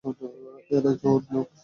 এরাই 0.71 0.95
তো 1.01 1.07
ওর 1.13 1.23
লোক। 1.33 1.47